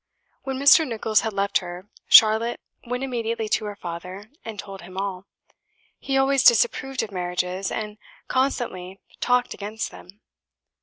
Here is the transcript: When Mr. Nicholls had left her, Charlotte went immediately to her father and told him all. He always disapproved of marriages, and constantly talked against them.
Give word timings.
When 0.41 0.57
Mr. 0.57 0.87
Nicholls 0.87 1.21
had 1.21 1.31
left 1.31 1.59
her, 1.59 1.87
Charlotte 2.07 2.59
went 2.87 3.03
immediately 3.03 3.47
to 3.49 3.65
her 3.65 3.75
father 3.75 4.31
and 4.43 4.57
told 4.57 4.81
him 4.81 4.97
all. 4.97 5.27
He 5.99 6.17
always 6.17 6.43
disapproved 6.43 7.03
of 7.03 7.11
marriages, 7.11 7.69
and 7.71 7.99
constantly 8.27 8.99
talked 9.19 9.53
against 9.53 9.91
them. 9.91 10.21